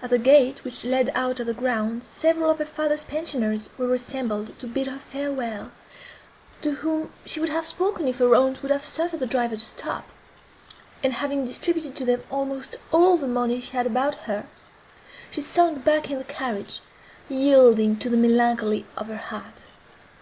At 0.00 0.08
the 0.08 0.18
gate, 0.18 0.64
which 0.64 0.86
led 0.86 1.12
out 1.14 1.38
of 1.38 1.46
the 1.46 1.52
grounds, 1.52 2.06
several 2.10 2.50
of 2.50 2.58
her 2.60 2.64
father's 2.64 3.04
pensioners 3.04 3.68
were 3.76 3.92
assembled 3.92 4.58
to 4.58 4.66
bid 4.66 4.86
her 4.86 4.98
farewell, 4.98 5.70
to 6.62 6.76
whom 6.76 7.12
she 7.26 7.40
would 7.40 7.50
have 7.50 7.66
spoken, 7.66 8.08
if 8.08 8.20
her 8.20 8.34
aunt 8.34 8.62
would 8.62 8.70
have 8.70 8.82
suffered 8.82 9.20
the 9.20 9.26
driver 9.26 9.58
to 9.58 9.64
stop; 9.66 10.08
and, 11.02 11.12
having 11.12 11.44
distributed 11.44 11.94
to 11.96 12.06
them 12.06 12.22
almost 12.30 12.76
all 12.90 13.18
the 13.18 13.28
money 13.28 13.60
she 13.60 13.72
had 13.76 13.84
about 13.86 14.14
her, 14.14 14.46
she 15.30 15.42
sunk 15.42 15.84
back 15.84 16.10
in 16.10 16.16
the 16.16 16.24
carriage, 16.24 16.80
yielding 17.28 17.98
to 17.98 18.08
the 18.08 18.16
melancholy 18.16 18.86
of 18.96 19.08
her 19.08 19.18
heart. 19.18 19.66